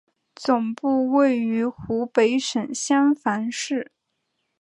[0.33, 3.91] 总部位于湖北省襄樊市。